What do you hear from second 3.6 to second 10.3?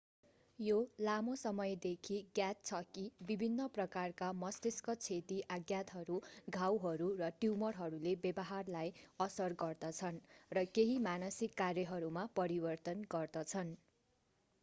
प्रकारका मस्तिष्क क्षति आघातहरू घाउहरू र ट्यूमरहरूले व्यवहारलाई असर गर्दछन्